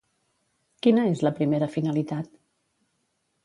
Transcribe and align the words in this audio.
Quina 0.87 1.03
és 1.11 1.21
la 1.27 1.33
primera 1.41 1.69
finalitat? 1.77 2.33